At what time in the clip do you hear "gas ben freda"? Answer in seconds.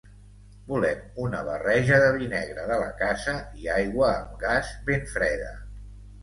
4.47-5.55